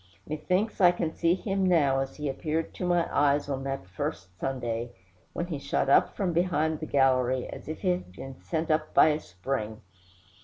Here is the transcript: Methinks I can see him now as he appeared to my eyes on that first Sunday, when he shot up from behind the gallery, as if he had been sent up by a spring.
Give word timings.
Methinks 0.27 0.81
I 0.81 0.89
can 0.91 1.11
see 1.13 1.35
him 1.35 1.63
now 1.63 1.99
as 1.99 2.15
he 2.15 2.27
appeared 2.27 2.73
to 2.73 2.87
my 2.87 3.07
eyes 3.15 3.47
on 3.47 3.63
that 3.65 3.85
first 3.85 4.29
Sunday, 4.39 4.89
when 5.33 5.45
he 5.45 5.59
shot 5.59 5.89
up 5.89 6.15
from 6.15 6.33
behind 6.33 6.79
the 6.79 6.87
gallery, 6.87 7.47
as 7.47 7.67
if 7.67 7.81
he 7.81 7.89
had 7.89 8.11
been 8.11 8.41
sent 8.41 8.71
up 8.71 8.95
by 8.95 9.09
a 9.09 9.19
spring. 9.19 9.81